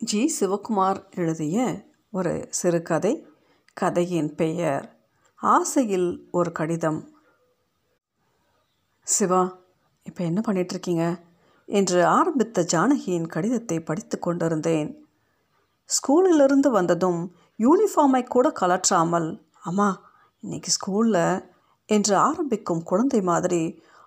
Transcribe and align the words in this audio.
G. 0.00 0.20
Sivakumar 0.38 0.98
எழுதிய 1.14 1.56
ஒரு 2.10 2.32
சிறுகதை 2.50 3.26
கதையின் 3.72 4.34
பெயர் 4.34 4.84
ஆசையில் 5.42 6.28
ஒரு 6.30 6.52
கடிதம். 6.52 7.00
சிவா 9.06 9.42
இப்போ 10.02 10.24
என்ன 10.24 10.42
பண்ணிகிட்ருக்கீங்க 10.46 11.18
என்று 11.68 12.04
ஆரம்பித்த 12.04 12.66
ஜானகியின் 12.72 13.26
கடிதத்தை 13.26 13.80
படித்து 13.80 14.18
கொண்டிருந்தேன். 14.18 14.90
ஸ்கூலிலிருந்து 15.90 16.70
வந்ததும் 16.70 17.20
யூனிஃபார்மை 17.58 18.22
கூட 18.26 18.48
கலற்றாமல் 18.60 19.28
அம்மா 19.60 19.90
இன்னைக்கு 20.42 20.70
ஸ்கூலில் 20.70 21.42
என்று 21.88 22.16
ஆரம்பிக்கும் 22.16 22.82
குழந்தை 22.82 23.22
மாதிரி 23.22 23.62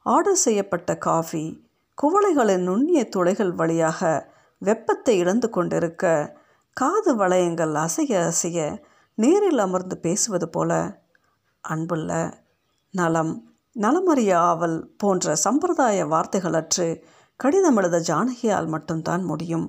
ஆர்டர் 0.06 0.44
செய்யப்பட்ட 0.48 0.98
காஃபி 0.98 1.46
குவளைகளின் 1.98 2.64
நுண்ணிய 2.64 3.04
துளைகள் 3.10 3.52
வழியாக 3.52 4.32
வெப்பத்தை 4.62 5.18
இழந்து 5.18 5.50
கொண்டிருக்க 5.50 6.36
காது 6.74 7.16
வளையங்கள் 7.16 7.74
அசைய 7.74 8.32
அசைய 8.32 8.84
நேரில் 9.16 9.58
அமர்ந்து 9.58 9.98
பேசுவது 9.98 10.50
போல 10.50 11.02
அன்புள்ள 11.62 12.42
நலம் 12.92 13.34
நலமறிய 13.80 14.34
ஆவல் 14.34 14.96
போன்ற 14.98 15.36
சம்பிரதாய 15.36 16.06
வார்த்தைகளற்று 16.06 17.02
கடிதம் 17.36 17.76
எழுத 17.76 18.00
ஜானகியால் 18.00 18.68
மட்டும்தான் 18.68 19.24
முடியும். 19.24 19.68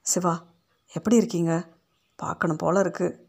சிவா 0.00 0.34
எப்படி 0.92 1.16
இருக்கீங்க? 1.16 1.52
பார்க்கணும் 2.16 2.56
போல 2.56 2.80
இருக்கு. 2.80 3.28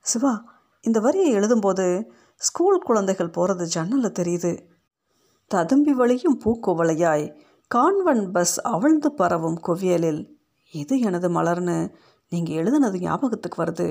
சிவா 0.00 0.58
இந்த 0.80 1.00
வரியை 1.00 1.34
எழுதும்போது 1.34 2.06
ஸ்கூல் 2.40 2.78
குழந்தைகள் 2.78 3.30
போகிறது 3.30 3.66
ஜன்னலில் 3.66 4.18
தெரியுது. 4.18 4.52
ததும்பி 5.50 5.92
வழியும் 5.92 6.40
பூக்குவளையாய் 6.44 7.26
கான்வன் 7.70 8.24
பஸ் 8.30 8.60
அவழ்ந்து 8.60 9.08
பரவும் 9.12 9.56
குவியலில் 9.66 10.20
இது 10.74 10.94
எனது 11.00 11.28
மலர்னு 11.28 11.76
நீங்கள் 12.32 12.56
எழுதுனது 12.56 12.98
ஞாபகத்துக்கு 13.00 13.58
வருது. 13.62 13.86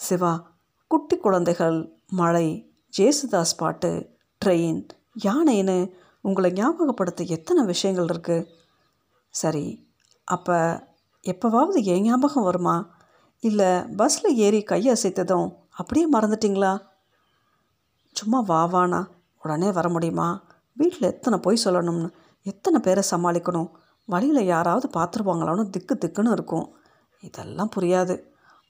சிவா 0.00 0.32
குட்டி 0.90 1.16
குழந்தைகள் 1.16 1.78
மழை 2.10 2.48
ஜேசுதாஸ் 2.98 3.54
பாட்டு 3.56 3.90
ட்ரெயின் 4.40 4.80
யானைன்னு 5.24 5.76
உங்களை 6.20 6.50
ஞாபகப்படுத்த 6.52 7.26
எத்தனை 7.36 7.64
விஷயங்கள் 7.64 8.04
இருக்குது 8.04 8.48
சரி 9.34 9.64
அப்போ 10.28 10.58
எப்போவாவது 11.26 11.78
என் 11.84 12.02
ஞாபகம் 12.02 12.42
வருமா? 12.42 12.76
இல்லை 13.42 13.70
பஸ்ஸில் 13.96 14.36
ஏறி 14.36 14.62
கையை 14.62 14.90
அசைத்ததும் 14.94 15.48
அப்படியே 15.70 16.06
மறந்துட்டிங்களா? 16.08 16.74
சும்மா 18.16 18.40
வாவானா 18.50 19.00
உடனே 19.42 19.70
வர 19.72 19.88
முடியுமா? 19.88 20.28
வீட்டில் 20.72 21.10
எத்தனை 21.12 21.38
பொய் 21.38 21.64
சொல்லணும்னு 21.64 22.10
எத்தனை 22.46 22.80
பேரை 22.80 23.02
சமாளிக்கணும்? 23.10 23.70
வழியில் 24.04 24.44
யாராவது 24.44 24.86
பார்த்துருவாங்களான்னு 24.96 25.70
திக்கு 25.70 25.94
திக்குன்னு 25.94 26.32
இருக்கும். 26.32 26.74
இதெல்லாம் 27.20 27.70
புரியாது. 27.76 28.14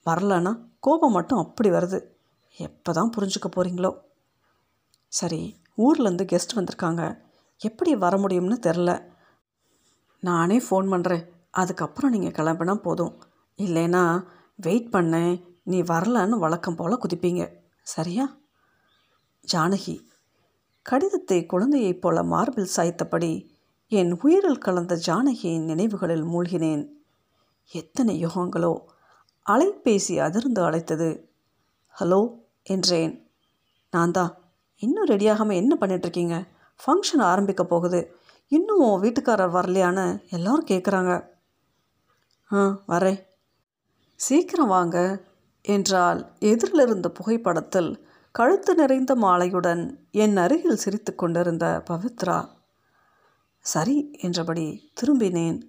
வரலன்னா 0.05 0.51
கோபம் 0.79 1.11
மட்டும் 1.11 1.39
அப்படி 1.39 1.69
வருது. 1.69 1.99
எப்போ 2.57 2.91
தான் 2.91 3.11
புரிஞ்சுக்க 3.17 3.47
போகிறீங்களோ 3.55 3.91
சரி 5.07 5.41
ஊர்லேருந்து 5.77 6.25
கெஸ்ட் 6.31 6.55
வந்திருக்காங்க. 6.55 7.21
எப்படி 7.57 7.95
வர 7.95 8.17
முடியும்னு 8.17 8.57
தெரில 8.67 8.91
நானே 10.19 10.57
ஃபோன் 10.59 10.87
பண்ணுறேன் 10.93 11.25
அதுக்கப்புறம் 11.51 12.11
நீங்கள் 12.11 12.35
கிளம்பினா 12.37 12.75
போதும். 12.75 13.13
இல்லைன்னா 13.57 14.03
வெயிட் 14.55 14.89
பண்ணேன் 14.93 15.33
நீ 15.63 15.81
வரலன்னு 15.81 16.29
வழக்கம் 16.29 16.75
போல் 16.75 17.01
குதிப்பீங்க. 17.03 17.43
சரியா? 17.81 18.25
ஜானகி 19.53 19.95
கடிதத்தை 20.81 21.45
குழந்தையைப் 21.45 22.01
போல 22.01 22.23
மார்பில் 22.23 22.73
சாய்த்தபடி 22.75 23.31
என் 23.91 24.11
உயிரில் 24.21 24.57
கலந்த 24.57 24.93
ஜானகியின் 25.07 25.65
நினைவுகளில் 25.65 26.23
மூழ்கினேன். 26.23 26.83
எத்தனை 27.71 28.25
யுகங்களோ 28.25 28.71
அலைபேசி 29.45 30.17
அதிர்ந்து 30.17 30.61
அழைத்தது. 30.61 31.09
ஹலோ 31.95 32.21
என்றேன். 32.63 33.13
நான் 33.91 34.11
தான் 34.11 34.31
இன்னும் 34.75 35.07
ரெடியாகாமல் 35.07 35.55
என்ன 35.55 35.73
பண்ணிகிட்ருக்கீங்க 35.79 36.37
ஃபங்க்ஷன் 36.79 37.23
ஆரம்பிக்க 37.23 37.63
போகுது. 37.63 37.99
இன்னும் 38.47 38.79
உன் 38.79 39.01
வீட்டுக்காரர் 39.01 39.55
வரலையான்னு 39.55 40.05
எல்லோரும் 40.29 40.69
கேட்குறாங்க 40.69 41.13
ஆ 42.51 42.63
வரேன். 42.87 43.19
சீக்கிரம் 44.19 44.67
வாங்க 44.67 44.97
என்றால் 45.65 46.19
எதிரில் 46.39 46.79
இருந்த 46.79 47.07
புகைப்படத்தில் 47.09 47.91
கழுத்து 48.31 48.75
நிறைந்த 48.75 49.11
மாலையுடன் 49.15 49.83
என் 50.11 50.37
அருகில் 50.37 50.81
சிரித்து 50.83 51.11
கொண்டிருந்த 51.15 51.65
பவித்ரா 51.89 52.37
சரி 53.65 53.95
என்றபடி 54.21 54.65
திரும்பினேன். 54.97 55.59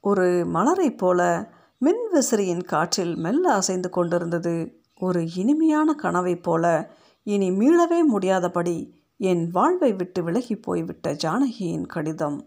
ஒரு 0.00 0.26
மலரைப் 0.52 0.96
போல 0.96 1.20
மின் 1.78 2.02
விசிறியின் 2.12 2.64
காற்றில் 2.64 3.16
மெல்ல 3.16 3.52
அசைந்து 3.52 3.88
கொண்டிருந்தது. 3.90 4.54
ஒரு 4.98 5.20
இனிமையான 5.34 5.94
கனவைப் 5.94 6.42
போல 6.42 6.64
இனி 7.26 7.50
மீளவே 7.50 8.00
முடியாதபடி 8.04 8.76
என் 9.16 9.44
வாழ்வை 9.50 9.92
விட்டு 9.92 10.22
விலகி 10.22 10.56
போய்விட்ட 10.56 11.12
ஜானகியின் 11.24 11.86
கடிதம். 11.86 12.38